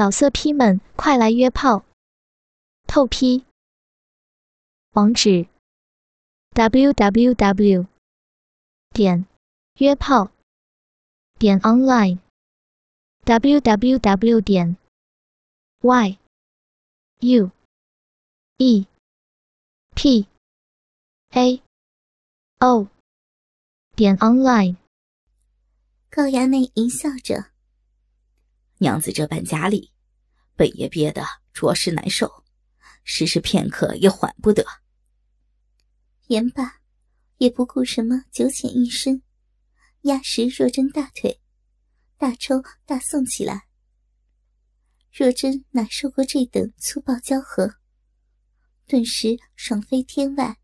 [0.00, 1.84] 老色批们，快来约炮！
[2.86, 3.44] 透批。
[4.92, 5.46] 网址
[6.54, 7.86] ：w w w
[8.94, 9.26] 点
[9.74, 10.30] 约炮
[11.38, 12.18] 点 online
[13.24, 14.78] w w w 点
[15.82, 16.18] y
[17.18, 17.50] u
[18.56, 18.86] e
[19.94, 20.26] p
[21.32, 21.62] a
[22.60, 22.88] o
[23.94, 24.76] 点 online。
[26.08, 27.50] 高衙内淫笑着。
[28.78, 29.89] 娘子这般家里，
[30.60, 31.24] 本爷憋得
[31.54, 32.44] 着实难受，
[33.02, 34.62] 时时片刻也缓不得。
[36.26, 36.82] 言罢，
[37.38, 39.22] 也不顾什么九浅一深，
[40.02, 41.40] 压实若真大腿，
[42.18, 43.68] 大抽大送起来。
[45.10, 47.76] 若真哪受过这等粗暴交合，
[48.86, 50.58] 顿时爽飞天外。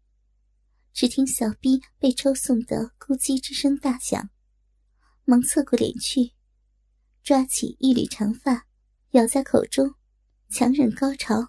[0.93, 4.29] 只听小臂被抽送的咕叽之声大响，
[5.25, 6.35] 忙侧过脸去。
[7.23, 8.67] 抓起一缕长发，
[9.13, 9.95] 咬在口中，
[10.49, 11.49] 强忍高潮。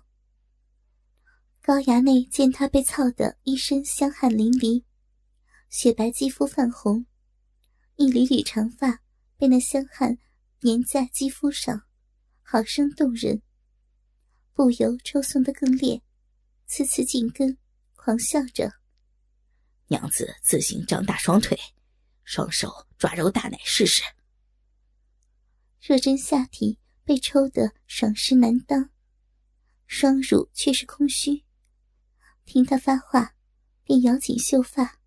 [1.62, 4.84] 高衙内见他被操得一身香汗淋漓，
[5.70, 7.06] 雪白肌肤泛红，
[7.96, 9.02] 一缕缕长发
[9.36, 10.18] 被那香汗
[10.62, 11.84] 粘在肌肤上，
[12.42, 13.42] 好生动人，
[14.54, 16.02] 不由抽送得更烈，
[16.68, 17.58] 次次紧根，
[17.96, 18.72] 狂笑着
[19.88, 21.60] ：“娘子自行张大双腿，
[22.24, 24.02] 双手抓揉大奶试试。”
[25.86, 28.90] 若真下体被抽得爽湿难当，
[29.86, 31.46] 双乳却是空虚。
[32.44, 33.34] 听他发话，
[33.86, 35.00] 便咬紧秀发，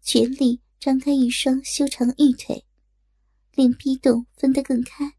[0.00, 2.66] 全力张开一双修长玉腿，
[3.52, 5.16] 令逼洞分得更开，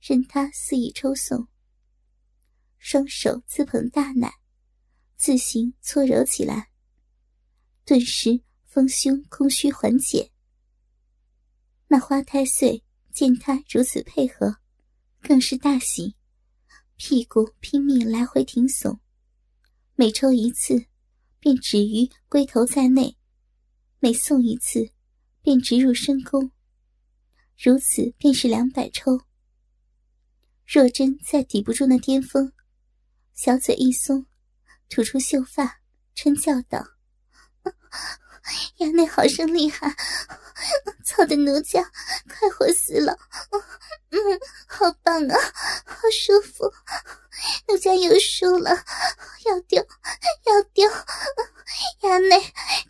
[0.00, 1.48] 任他肆意抽送。
[2.78, 4.32] 双手自捧大奶，
[5.16, 6.70] 自行搓揉起来，
[7.84, 10.30] 顿时丰胸空虚缓解。
[11.88, 12.84] 那花太岁。
[13.10, 14.58] 见他如此配合，
[15.20, 16.14] 更是大喜，
[16.96, 18.98] 屁股拼命来回挺耸，
[19.94, 20.86] 每抽一次，
[21.38, 23.16] 便止于龟头在内；
[23.98, 24.92] 每送一次，
[25.42, 26.50] 便直入深宫。
[27.56, 29.20] 如此便是两百抽。
[30.66, 32.52] 若真再抵不住那巅峰，
[33.34, 34.26] 小嘴一松，
[34.88, 35.80] 吐出秀发，
[36.14, 36.84] 嗔叫道
[38.78, 39.94] ：“衙内好生厉害！”
[41.04, 41.82] 操的奴家
[42.28, 43.16] 快活死了，
[44.10, 44.18] 嗯，
[44.66, 45.36] 好棒啊，
[45.86, 46.70] 好舒服，
[47.68, 48.70] 奴家有数了，
[49.46, 50.88] 要丢要丢，
[52.02, 52.40] 衙内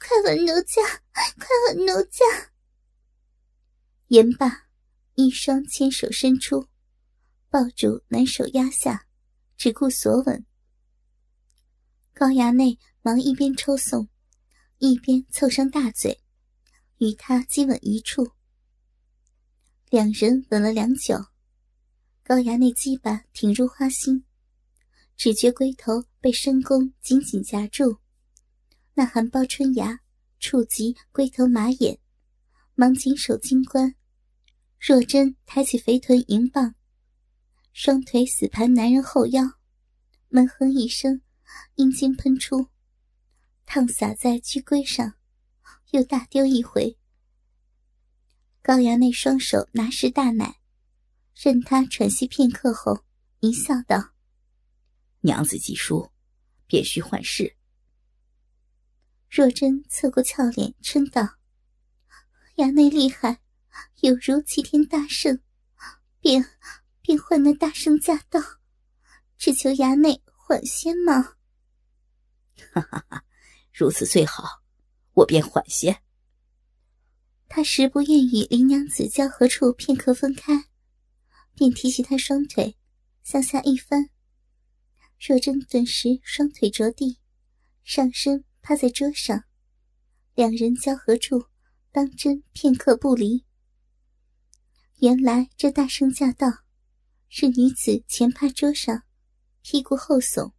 [0.01, 0.83] 快吻奴家，
[1.13, 2.25] 快吻奴家。
[4.09, 4.65] 言罢，
[5.15, 6.67] 一双牵手伸出，
[7.51, 9.05] 抱住男手压下，
[9.57, 10.47] 只顾索吻。
[12.15, 14.09] 高衙内忙一边抽送，
[14.79, 16.21] 一边凑上大嘴。
[16.99, 18.33] 与他接吻一处，
[19.89, 21.17] 两人吻了良久。
[22.25, 24.25] 高衙内鸡巴挺入花心，
[25.17, 27.99] 只觉龟头被深宫紧紧夹住，
[28.95, 30.01] 那含苞春芽
[30.41, 32.01] 触及龟头马眼，
[32.75, 33.95] 忙紧守金冠。
[34.81, 36.75] 若真抬起肥臀迎棒，
[37.73, 39.45] 双腿死盘男人后腰，
[40.29, 41.23] 闷哼一声，
[41.77, 42.67] 阴茎喷出，
[43.71, 45.13] 烫洒在居龟上。
[45.91, 46.99] 又大丢一回，
[48.63, 50.61] 高衙内双手拿实大奶，
[51.35, 53.05] 任他喘息片刻后，
[53.41, 54.13] 一笑道
[55.21, 56.11] ：“娘子既输，
[56.67, 57.57] 便须换势。”
[59.31, 61.37] 若真侧过俏脸，嗔道
[62.57, 63.41] ：“衙内厉害，
[64.01, 65.41] 有如齐天大圣，
[66.21, 66.45] 便
[67.01, 68.41] 便换那大圣驾到，
[69.39, 71.37] 只求衙内缓些嘛。”
[72.75, 73.25] 哈哈哈，
[73.79, 74.43] 如此最好。
[75.15, 76.01] 我便缓些。
[77.49, 80.65] 他实不愿与林娘子交合处片刻分开，
[81.55, 82.77] 便提起他双腿，
[83.23, 84.11] 向下一翻。
[85.21, 87.21] 若真顿时双腿着地，
[87.85, 89.45] 上身趴在桌上，
[90.35, 91.47] 两人交合处
[91.93, 93.45] 当真片刻不离。
[94.97, 96.49] 原来这大圣驾到，
[97.29, 99.05] 是女子前趴桌上，
[99.63, 100.53] 屁股后耸，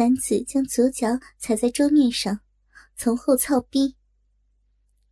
[0.00, 2.40] 男子将左脚踩在桌面上。
[2.96, 3.96] 从后操逼，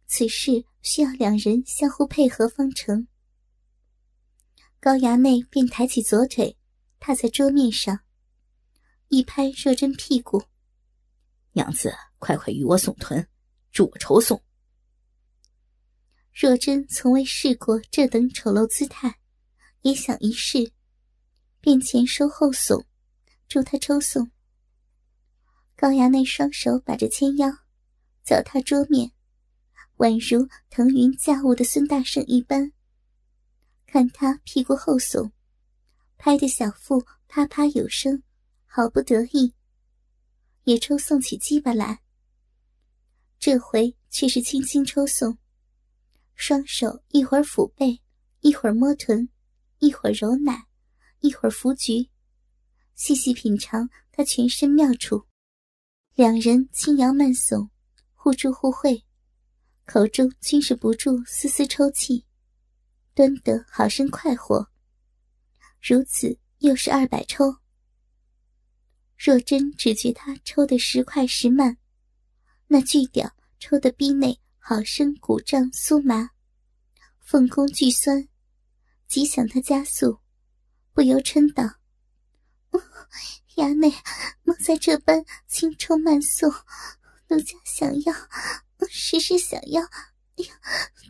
[0.07, 3.07] 此事需要两人相互配合方成。
[4.81, 6.57] 高衙内便抬起左腿，
[6.99, 8.01] 踏在桌面上，
[9.09, 10.43] 一拍若真屁股
[11.53, 13.29] ：“娘子，快快与我耸臀，
[13.71, 14.43] 助我抽送。”
[16.33, 19.19] 若真从未试过这等丑陋姿态，
[19.83, 20.73] 也想一试，
[21.61, 22.87] 便前收后耸，
[23.49, 24.31] 助他抽送。
[25.81, 27.49] 高衙内双手把着纤腰。
[28.25, 29.13] 脚踏桌面，
[29.99, 32.73] 宛如腾云驾雾的孙大圣一般。
[33.87, 35.31] 看他屁股后耸，
[36.17, 38.25] 拍得小腹啪啪有声，
[38.67, 39.55] 好不得意，
[40.65, 42.01] 也抽送起鸡巴来。
[43.39, 45.39] 这回却是轻轻抽送，
[46.35, 48.03] 双手一会儿抚背，
[48.41, 49.29] 一会儿摸臀，
[49.79, 50.67] 一会儿揉奶，
[51.21, 52.11] 一会儿扶菊，
[52.97, 55.28] 细细品尝他全身妙处。
[56.19, 57.71] 两人轻摇慢耸，
[58.13, 59.05] 互助互惠，
[59.85, 62.27] 口中均是不住丝丝抽泣，
[63.15, 64.69] 端得好生快活。
[65.81, 67.59] 如此又是二百抽。
[69.17, 71.79] 若真只觉他抽得时快时慢，
[72.67, 76.31] 那巨屌抽得逼内好生鼓胀酥麻，
[77.21, 78.29] 凤宫巨酸，
[79.07, 80.19] 极想他加速，
[80.93, 81.63] 不由嗔道
[83.59, 83.93] ：“衙内
[84.45, 86.49] 莫再这般轻抽慢送，
[87.27, 88.15] 奴家想要，
[88.89, 90.55] 时时想要，哎呀，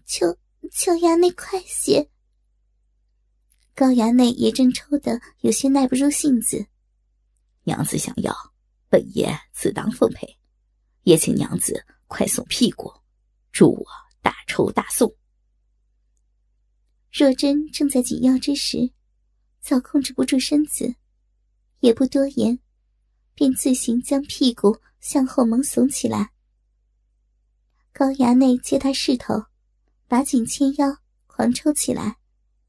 [0.07, 0.27] 求
[0.73, 2.11] 求衙内快些。”
[3.77, 6.67] 高衙内也正抽得有些耐不住性子，
[7.65, 8.35] 娘子想要，
[8.89, 10.27] 本爷自当奉陪，
[11.03, 12.91] 也请娘子快送屁股，
[13.53, 13.87] 助我
[14.23, 15.15] 大抽大送。
[17.13, 18.91] 若真正在紧要之时，
[19.61, 20.95] 早控制不住身子，
[21.81, 22.59] 也不多言，
[23.35, 26.33] 便自行将屁股向后猛耸起来。
[27.93, 29.47] 高衙内借他势头，
[30.07, 32.19] 把紧纤腰，狂抽起来，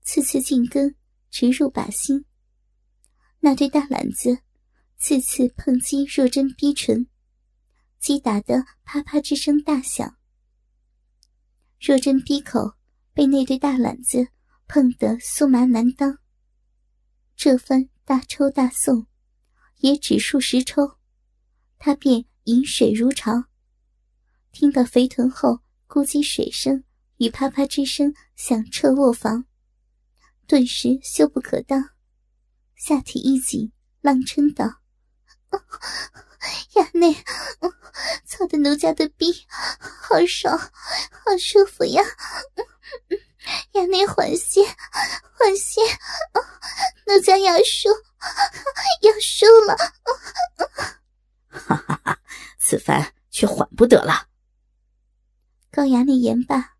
[0.04, 0.96] 次次进根。
[1.32, 2.26] 直入靶心，
[3.42, 4.40] 那对大篮子
[4.98, 7.08] 次次碰击若真逼唇，
[8.00, 10.18] 击打得啪啪之声大响。
[11.80, 12.74] 若真逼口
[13.14, 14.30] 被那对大篮子
[14.68, 16.18] 碰得酥麻难当，
[17.36, 19.06] 这番大抽大送，
[19.82, 20.98] 也只数十抽，
[21.78, 23.44] 他便饮水如潮。
[24.52, 26.84] 听到肥臀后咕叽水声
[27.18, 29.46] 与啪啪之声响彻卧房。
[30.48, 31.92] 顿时羞不可当，
[32.76, 33.72] 下体一紧，
[34.02, 34.82] 浪嗔道
[36.74, 37.16] ：“衙内，
[38.26, 39.46] 操的奴家的逼，
[39.78, 42.02] 好爽，好舒服呀！
[43.74, 45.82] 衙内缓些，缓些，
[47.08, 47.90] 奴家要输，
[49.02, 49.76] 要输了！”
[51.50, 52.20] 哈哈哈，
[52.60, 54.28] 此番却缓不得了。
[55.72, 56.78] 高衙内言罢，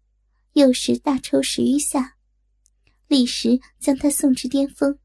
[0.54, 2.16] 又是大抽十余下。
[3.08, 5.00] 立时将他送至巅峰。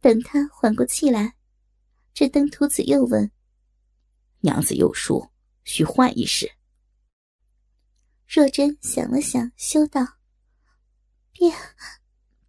[0.00, 1.34] 等他缓过气来，
[2.14, 3.32] 这登徒子又问
[4.42, 5.30] ：“娘子有书，
[5.64, 6.52] 需换一试。”
[8.34, 10.00] 若真想了想，羞道
[11.32, 11.54] ：“便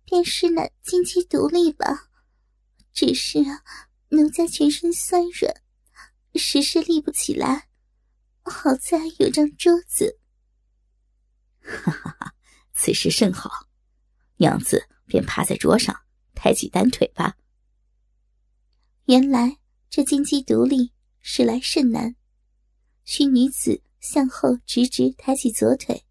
[0.05, 2.09] 便是那金鸡独立吧。
[2.93, 3.39] 只是
[4.07, 5.53] 奴家全身酸软，
[6.35, 7.67] 实是立不起来。
[8.43, 10.17] 好在有张桌子。”
[11.59, 12.33] 哈哈哈，
[12.73, 13.67] 此事甚好。
[14.37, 15.93] 娘子便趴在桌上，
[16.33, 17.35] 抬起单腿吧。
[19.07, 19.57] 原来
[19.89, 22.15] 这金鸡独立，是来甚难。
[23.03, 26.05] 需女子向后直直抬起左腿，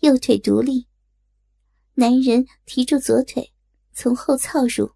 [0.00, 0.88] 右腿独立。
[1.94, 3.52] 男人提住左腿，
[3.92, 4.92] 从后操入。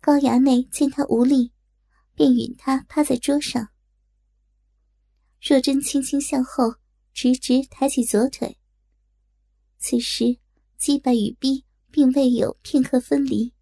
[0.00, 1.52] 高衙内见他无力，
[2.14, 3.68] 便允他趴在桌上。
[5.40, 6.74] 若真轻轻向后
[7.12, 8.58] 直直抬起左腿。
[9.78, 10.38] 此时。
[10.76, 13.54] 击败与逼并未有片刻分离。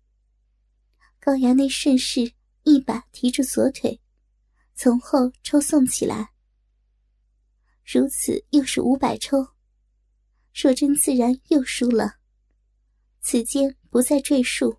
[1.21, 2.33] 高衙内顺势
[2.65, 4.01] 一把提住左腿，
[4.75, 6.32] 从后抽送起来。
[7.85, 9.49] 如此又是五百抽，
[10.55, 12.17] 若真自然又输了。
[13.21, 14.79] 此间不再赘述。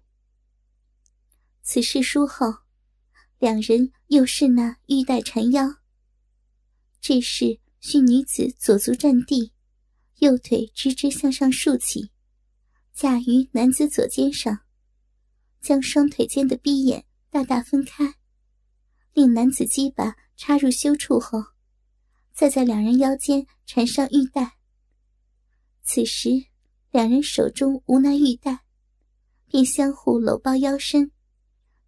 [1.62, 2.48] 此事输后，
[3.40, 5.78] 两人又是那玉带缠腰。
[7.00, 9.54] 这时训女子左足站地，
[10.20, 12.12] 右腿直直向上竖起。
[12.94, 14.60] 架于男子左肩上，
[15.60, 18.16] 将双腿间的逼眼大大分开，
[19.14, 21.44] 令男子鸡巴插入羞处后，
[22.34, 24.58] 再在两人腰间缠上玉带。
[25.84, 26.30] 此时
[26.92, 28.60] 两人手中无那玉带，
[29.48, 31.12] 便相互搂抱腰身，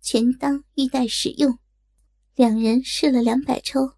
[0.02, 1.58] 全当玉带使用。
[2.36, 3.94] 两人试了两百抽，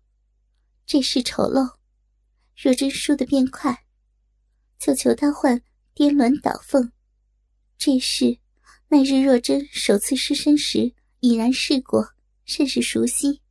[0.85, 1.77] 这事丑陋。
[2.55, 3.85] 若真输得便快，
[4.79, 5.61] 就求他换
[5.93, 6.91] 颠鸾倒凤。
[7.77, 8.39] 这事，
[8.87, 12.13] 那日若真首次失身时已然试过，
[12.45, 13.41] 甚是熟悉。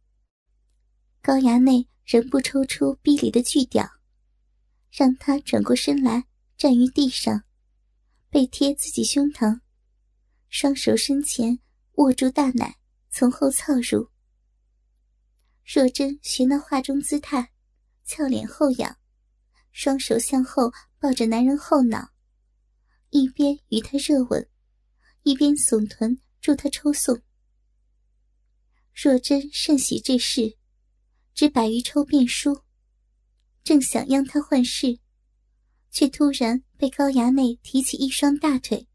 [1.20, 3.84] 高衙内仍不抽出逼里的巨屌，
[4.92, 6.24] 让他转过身来
[6.56, 7.42] 站于地上，
[8.30, 9.60] 背贴自己胸膛，
[10.48, 11.58] 双手身前
[11.94, 12.78] 握住大奶，
[13.10, 14.08] 从后操入。
[15.64, 17.50] 若真学那画中姿态，
[18.04, 18.96] 俏脸后仰，
[19.72, 22.12] 双手向后抱着男人后脑。
[23.10, 24.48] 一边与他热吻，
[25.24, 27.20] 一边耸臀助他抽送。
[28.94, 30.56] 若真甚喜这事，
[31.36, 32.62] 只百余抽便输，
[33.62, 34.98] 正想央他换事，
[35.90, 38.88] 却突然被高衙内提起一双大腿。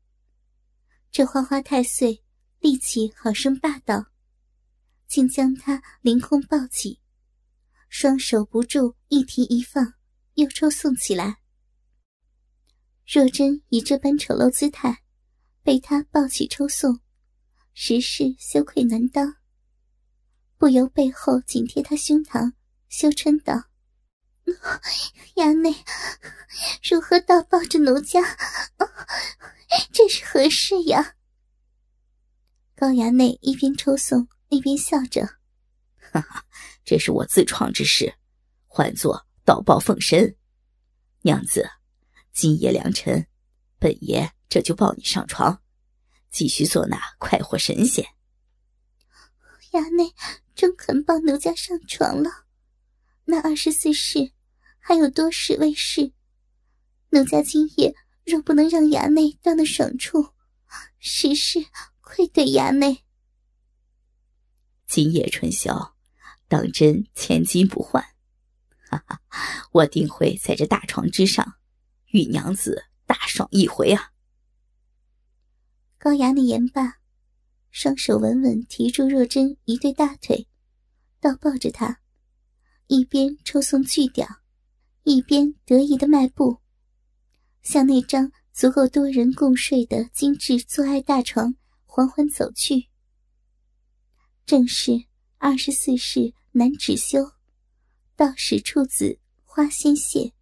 [1.11, 2.23] 这花花太岁
[2.57, 4.07] 力气好生霸道，
[5.05, 6.99] 竟将他凌空抱起，
[7.89, 9.93] 双手不住一提一放，
[10.33, 11.41] 又抽送起来。
[13.05, 15.03] 若真以这般丑陋姿态，
[15.61, 17.01] 被他抱起抽送，
[17.75, 19.40] 实是羞愧难当。
[20.61, 22.53] 不由背后紧贴他胸膛，
[22.87, 23.63] 羞嗔道
[25.33, 25.73] ：“衙内
[26.87, 28.21] 如何倒抱着奴家？
[29.91, 31.15] 这是何事呀？”
[32.77, 35.25] 高衙内一边抽送一边笑着
[36.13, 36.45] ：“哈哈，
[36.85, 38.13] 这是我自创之事，
[38.67, 40.35] 唤作倒抱奉身。
[41.23, 41.67] 娘子，
[42.33, 43.25] 今夜良辰，
[43.79, 45.59] 本爷这就抱你上床，
[46.29, 48.05] 继续做那快活神仙。”
[49.73, 50.13] 衙内。
[50.61, 52.45] 真肯抱奴家上床了，
[53.25, 54.31] 那二十四式
[54.77, 56.13] 还有多事未事，
[57.09, 60.35] 奴家今夜若不能让衙内到那爽处，
[60.99, 61.65] 实是
[62.01, 63.03] 愧对衙内。
[64.85, 65.95] 今夜春宵，
[66.47, 68.05] 当真千金不换，
[68.87, 69.19] 哈哈！
[69.71, 71.55] 我定会在这大床之上，
[72.11, 74.11] 与娘子大爽一回啊！
[75.97, 76.99] 高衙内言罢。
[77.73, 80.49] 双手稳稳提住若真一对大腿，
[81.21, 82.01] 倒抱着他，
[82.87, 84.27] 一边抽送巨屌，
[85.03, 86.57] 一边得意的迈步，
[87.61, 92.89] 向那张足够多人共睡的精致做爱大床缓缓走去。
[94.45, 95.05] 正是
[95.37, 97.31] 二十四世男止修，
[98.15, 100.33] 道士处子花仙谢。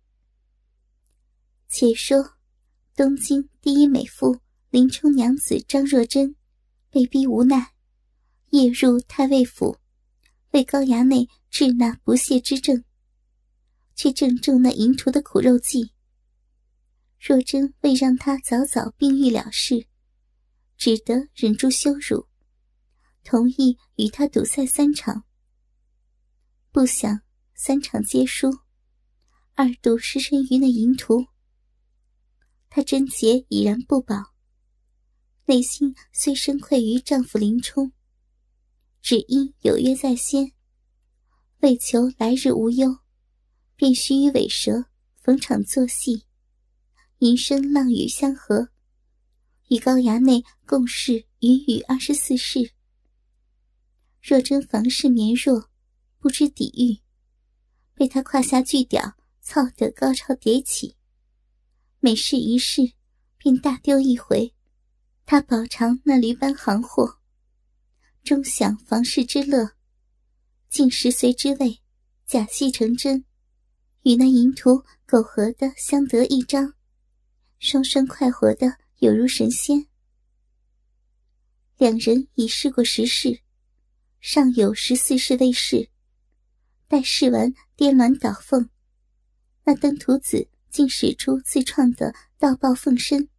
[1.67, 2.37] 且说，
[2.95, 6.35] 东京第一美妇林冲娘子张若珍。
[6.91, 7.73] 被逼无奈，
[8.49, 9.77] 夜入太尉府，
[10.51, 12.83] 为高衙内治那不懈之症，
[13.95, 15.91] 却正中那淫徒的苦肉计。
[17.19, 19.87] 若真为让他早早病愈了事，
[20.77, 22.27] 只得忍住羞辱，
[23.23, 25.25] 同意与他赌赛三场。
[26.71, 27.21] 不想
[27.55, 28.49] 三场皆输，
[29.55, 31.27] 二度失身于那淫徒。
[32.69, 34.15] 他贞洁已然不保。
[35.45, 37.91] 内心虽深愧于丈夫林冲，
[39.01, 40.51] 只因有约在先，
[41.59, 42.99] 为求来日无忧，
[43.75, 46.25] 便须与尾蛇逢场作戏，
[47.19, 48.69] 吟声浪语相和，
[49.69, 52.71] 与高衙内共事云雨二十四世。
[54.21, 55.69] 若真房事绵弱，
[56.19, 57.01] 不知抵御，
[57.95, 60.95] 被他胯下巨屌操得高潮迭起，
[61.99, 62.93] 每试一试，
[63.37, 64.53] 便大丢一回。
[65.25, 67.18] 他饱尝那驴般行货，
[68.23, 69.71] 终享房事之乐，
[70.69, 71.79] 竟食髓之味，
[72.25, 73.25] 假戏成真，
[74.03, 76.73] 与那淫徒苟合的相得益彰，
[77.57, 79.87] 双双快活的有如神仙。
[81.77, 83.41] 两人已试过十世，
[84.19, 85.89] 尚有十四世未试。
[86.87, 88.69] 待试完颠鸾倒凤，
[89.63, 93.29] 那登徒子竟使出自创的倒抱凤身。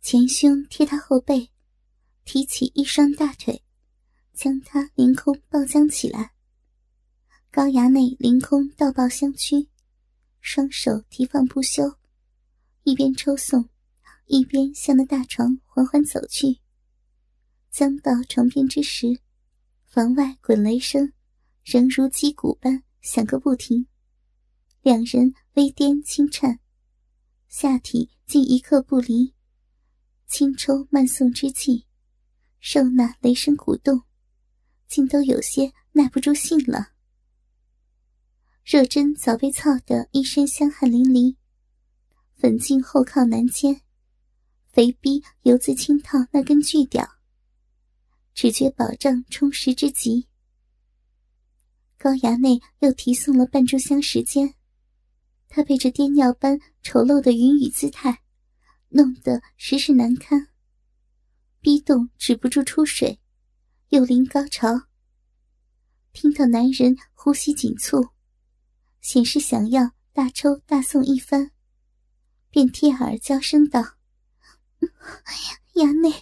[0.00, 1.50] 前胸贴他后背，
[2.24, 3.64] 提起一双大腿，
[4.36, 6.32] 将他凌空抱将起来。
[7.50, 9.68] 高衙内凌空倒抱相屈，
[10.40, 11.96] 双手提放不休，
[12.82, 13.68] 一边抽送，
[14.26, 16.58] 一边向那大床缓缓走去。
[17.70, 19.20] 将到床边之时，
[19.86, 21.12] 房外滚雷声
[21.64, 23.86] 仍如击鼓般响个不停，
[24.82, 26.60] 两人微颠轻颤，
[27.48, 29.34] 下体竟一刻不离。
[30.26, 31.86] 轻抽慢送之际，
[32.60, 34.02] 受那雷声鼓动，
[34.86, 36.92] 竟都有些耐不住性了。
[38.64, 41.36] 若真早被操得一身香汗淋漓，
[42.34, 43.80] 粉颈后靠难牵，
[44.72, 47.08] 肥逼犹自轻套那根巨屌，
[48.34, 50.26] 只觉保障充实之极。
[51.98, 54.54] 高衙内又提送了半炷香时间，
[55.48, 58.22] 他被这颠尿般丑陋的云雨姿态。
[58.90, 60.48] 弄得实是难堪，
[61.60, 63.20] 逼动止不住出水，
[63.88, 64.68] 又临高潮。
[66.12, 68.08] 听到男人呼吸紧促，
[69.00, 71.50] 显示想要大抽大送一番，
[72.50, 73.96] 便贴耳娇声道
[75.74, 76.12] ：“衙内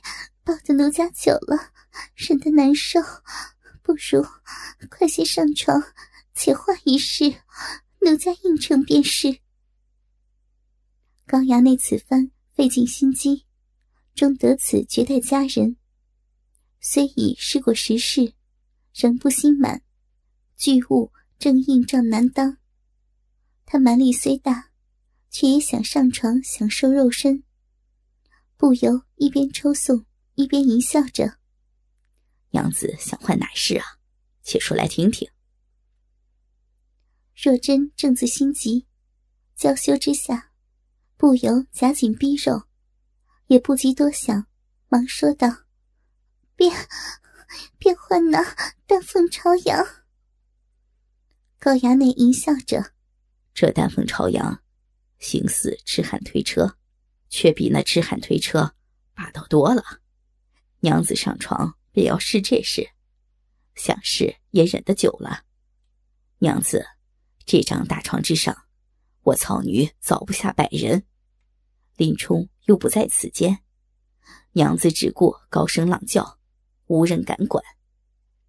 [0.42, 1.72] 抱着奴家久了，
[2.14, 3.00] 忍得难受，
[3.82, 4.24] 不如
[4.90, 5.82] 快些上床，
[6.34, 7.42] 且换一事，
[8.00, 9.38] 奴家应承便是。”
[11.26, 12.30] 高衙内此番。
[12.56, 13.46] 费尽心机，
[14.14, 15.76] 终得此绝代佳人。
[16.86, 18.34] 虽已试过十世，
[18.92, 19.82] 仍不心满，
[20.54, 22.58] 巨物正硬仗难当。
[23.64, 24.70] 他蛮力虽大，
[25.30, 27.42] 却也想上床享受肉身，
[28.58, 31.38] 不由一边抽送一边淫笑着
[32.52, 33.86] ：“娘子想换哪事啊？
[34.42, 35.26] 且说来听听。”
[37.34, 38.86] 若真正自心急，
[39.56, 40.52] 娇羞之下，
[41.16, 42.64] 不由夹紧逼肉，
[43.46, 44.46] 也不及多想，
[44.88, 45.48] 忙说道
[46.56, 46.72] ：“便
[47.78, 48.42] 便换那
[48.86, 49.84] 丹凤朝阳。”
[51.58, 52.92] 高衙内淫笑着
[53.54, 54.62] ：“这丹凤朝阳，
[55.18, 56.76] 形似痴汉推车，
[57.28, 58.74] 却比那痴汉推车
[59.14, 59.82] 霸道多了。
[60.80, 62.90] 娘子上床便要试这事，
[63.74, 65.44] 想试也忍得久了。
[66.38, 66.86] 娘子。”
[67.46, 68.56] 这张大床之上，
[69.20, 71.04] 我草女早不下百人。
[71.96, 73.62] 林冲又不在此间，
[74.52, 76.38] 娘子只顾高声朗叫，
[76.86, 77.62] 无人敢管。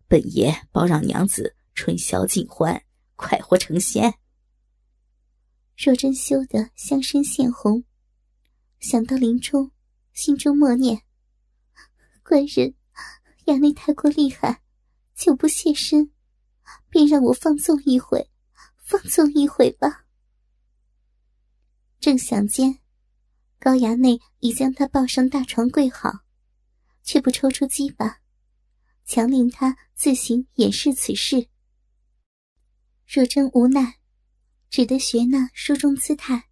[0.07, 2.83] 本爷包让娘子春宵尽欢，
[3.15, 4.13] 快活成仙。
[5.77, 7.83] 若真羞得香身现红，
[8.79, 9.71] 想到林冲，
[10.13, 11.01] 心中默念：
[12.23, 12.73] 官人
[13.45, 14.61] 衙内太过厉害，
[15.15, 16.11] 久不现身，
[16.89, 18.29] 便让我放纵一回。
[18.87, 20.05] 放纵一回吧。
[21.99, 22.77] 正想间，
[23.57, 26.19] 高衙内已将他抱上大床跪好，
[27.01, 28.21] 却不抽出鸡巴，
[29.05, 31.47] 强令他自行掩饰此事。
[33.07, 33.99] 若真无奈，
[34.69, 36.49] 只得学那书中姿态，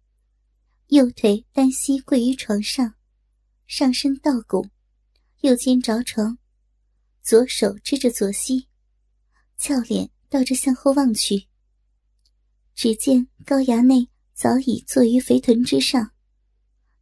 [0.86, 2.94] 右腿单膝跪于床上，
[3.66, 4.70] 上身倒拱，
[5.40, 6.38] 右肩着床，
[7.22, 8.68] 左手支着左膝，
[9.56, 11.48] 俏脸倒着向后望去。
[12.74, 16.12] 只见高衙内早已坐于肥臀之上，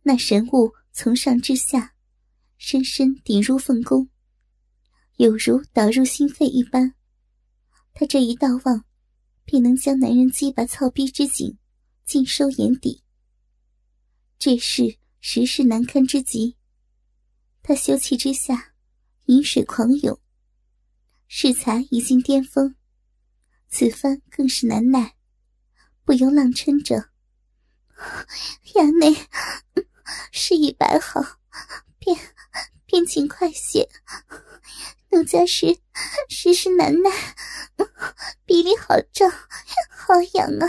[0.03, 1.95] 那神物从上至下，
[2.57, 4.09] 深深顶入凤宫，
[5.17, 6.95] 有如导入心肺一般。
[7.95, 8.85] 他这一道望，
[9.45, 11.59] 便能将男人鸡巴操逼之景
[12.05, 13.03] 尽收眼底。
[14.39, 16.57] 这事实是难堪之极。
[17.63, 18.75] 他羞气之下，
[19.27, 20.19] 饮水狂涌，
[21.29, 22.75] 适才已经巅峰，
[23.69, 25.15] 此番更是难耐。
[26.05, 27.11] 不由浪嗔着
[28.75, 29.15] ：“衙内，
[30.33, 31.21] 事已摆好，
[32.01, 32.17] 便
[32.93, 33.89] 便请快些。
[35.11, 35.79] 奴家时
[36.29, 37.11] 时是难耐，
[38.45, 39.31] 比例好胀，
[39.89, 40.69] 好痒啊！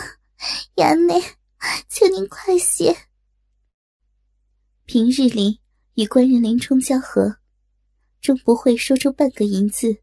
[0.78, 1.22] 衙内，
[1.90, 2.96] 求您快些。”
[4.88, 5.60] 平日里
[5.96, 7.40] 与官人林冲交合，
[8.22, 9.98] 终不会说出半个淫字。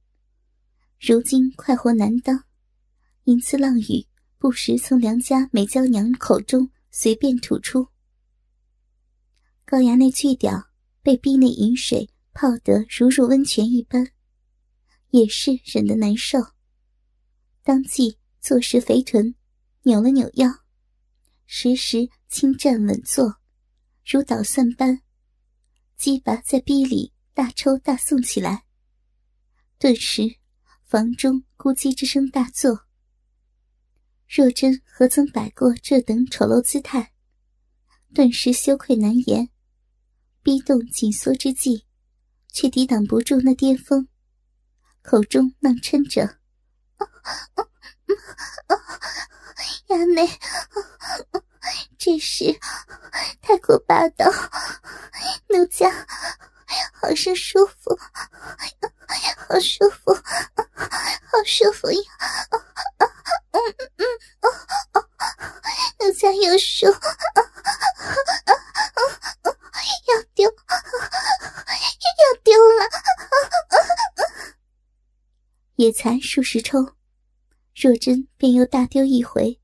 [0.99, 2.45] 如今快活难当，
[3.25, 4.07] 淫词浪语。
[4.37, 7.89] 不时从良家美娇娘口中随便吐出。
[9.67, 10.70] 高衙内去掉
[11.03, 14.13] 被逼内饮水泡得如入温泉一般，
[15.11, 16.39] 也是忍得难受。
[17.63, 19.35] 当即坐实肥臀，
[19.83, 20.49] 扭了扭腰，
[21.47, 23.41] 时时轻站稳坐，
[24.05, 25.03] 如捣蒜般，
[25.97, 28.65] 鸡巴在逼里大抽大送起来。
[29.79, 30.37] 顿时，
[30.85, 32.87] 房中咕叽之声大作。
[34.29, 37.13] 若真何曾摆过这等丑陋姿态，
[38.15, 39.49] 顿时羞愧难言，
[40.51, 41.87] 逼动紧缩之际，
[42.53, 44.09] 却抵挡不住那巅峰，
[45.01, 46.23] 口中浪嗔着
[49.87, 50.29] ：“衙内，
[51.97, 52.47] 这是
[53.41, 54.29] 太过霸道，
[55.51, 55.89] 奴家
[57.01, 57.97] 好生舒服，
[59.49, 62.03] 好舒服，好舒服呀！”
[63.53, 63.61] 嗯
[63.99, 64.05] 嗯
[64.41, 64.51] 哦
[64.95, 65.07] 哦，
[66.01, 66.87] 奴家有数，
[70.09, 70.49] 要丢，
[72.21, 72.88] 要丢了，
[75.77, 76.95] 也才数十抽，
[77.75, 79.61] 若真便又大丢一回。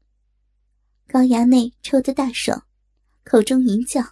[1.09, 2.67] 高衙内抽得大爽，
[3.25, 4.03] 口中吟叫：“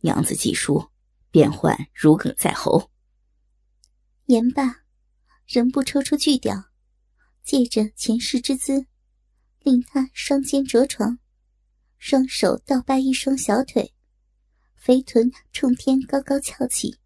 [0.00, 0.90] 娘子既输，
[1.30, 2.90] 便换如鲠在喉。”
[4.26, 4.82] 言罢，
[5.46, 6.72] 仍不抽出巨屌。
[7.44, 8.86] 借着前世之姿，
[9.60, 11.18] 令他双肩着床，
[11.98, 13.92] 双手倒掰一双小腿，
[14.84, 16.96] 肥臀冲天高高翘起。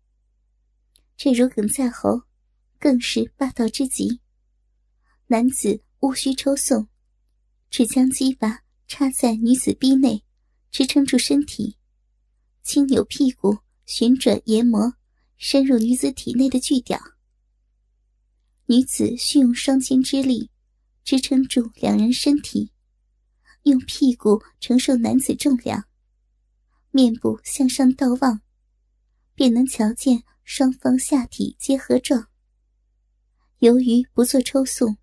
[1.14, 2.22] 这如鲠在喉，
[2.78, 4.22] 更是霸道之极。
[5.26, 6.88] 男子无需抽送，
[7.68, 10.24] 只将鸡巴插在女子逼内，
[10.70, 11.76] 支撑住身体，
[12.62, 14.94] 轻扭屁股，旋转研磨，
[15.36, 16.98] 深入女子体内的巨屌。
[18.64, 20.50] 女子需用双肩之力
[21.04, 22.72] 支撑住两人身体，
[23.64, 25.86] 用屁股承受男子重量，
[26.96, 28.40] 面部向上倒望，
[29.34, 32.30] 便能瞧见双方下体结合状。
[33.58, 34.96] 由于不做抽送，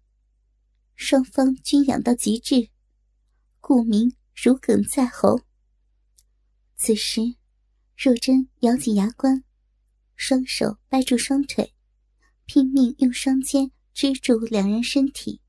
[0.95, 2.69] 双方均痒到极致，
[3.61, 5.41] 故名如鲠在喉。
[6.75, 7.35] 此时，
[7.95, 9.43] 若真咬紧牙关，
[10.15, 11.75] 双手掰住双腿，
[12.45, 15.41] 拼命用双肩支住两人身体，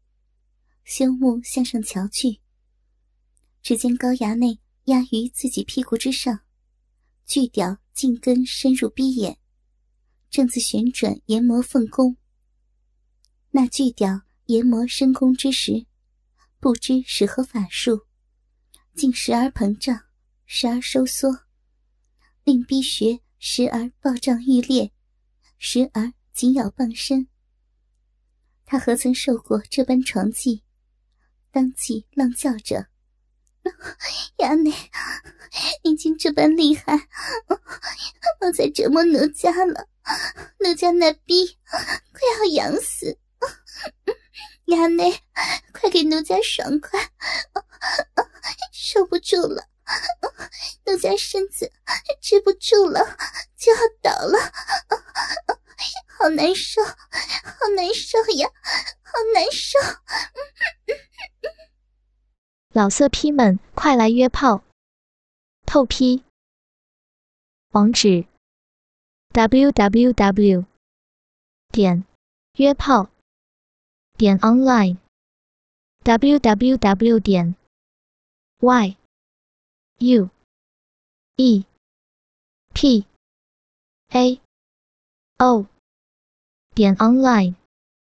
[0.84, 2.42] 胸目向上瞧去。
[3.62, 6.40] 只见高衙内压于自己屁股之上，
[7.24, 9.38] 巨屌茎根深入逼眼，
[10.28, 12.16] 正自旋转研磨凤弓。
[13.50, 15.86] 那巨屌研磨深宫之时，
[16.60, 18.06] 不知使何法术，
[18.94, 20.02] 竟时而膨胀，
[20.44, 21.30] 时而收缩，
[22.42, 24.92] 令逼穴时而暴胀欲裂，
[25.56, 27.28] 时而紧咬傍身。
[28.66, 30.62] 他何曾受过这般床技？
[31.50, 32.88] 当即浪叫着。
[34.38, 34.72] 衙内，
[35.82, 37.08] 你竟这般厉害，
[38.40, 39.88] 莫再折磨奴家了。
[40.58, 41.58] 奴家那逼
[42.12, 43.18] 快要痒死，
[44.66, 45.20] 衙内，
[45.72, 47.10] 快给奴家爽快，
[48.72, 49.66] 受不住了，
[50.84, 51.70] 奴家身子
[52.20, 53.16] 支不住了，
[53.56, 54.38] 就要倒了，
[56.18, 56.94] 好难受，好
[57.74, 58.48] 难受呀，
[59.02, 59.78] 好难受。
[62.76, 64.64] 老色批们，快来约炮！
[65.64, 66.24] 透批。
[67.70, 68.26] 网址
[69.32, 70.64] ：w w w.
[71.70, 72.04] 点
[72.54, 73.10] 约炮
[74.18, 74.96] 点 online
[76.02, 77.20] w w w.
[77.20, 77.54] 点
[78.58, 78.96] y
[79.98, 80.28] u
[81.36, 81.64] e
[82.72, 83.06] p
[84.08, 84.40] a
[85.38, 85.66] o
[86.74, 87.54] 点 online。